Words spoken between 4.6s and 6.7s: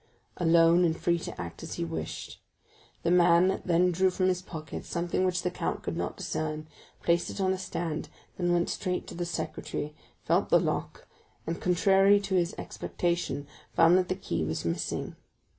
something which the count could not discern,